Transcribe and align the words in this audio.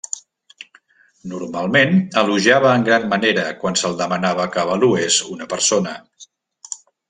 Normalment 1.33 1.93
elogiava 2.23 2.71
en 2.79 2.87
gran 2.89 3.07
manera 3.13 3.45
quan 3.61 3.77
se'l 3.83 4.01
demanava 4.03 4.49
que 4.57 4.63
avalués 4.67 5.21
una 5.37 5.51
persona. 5.55 5.97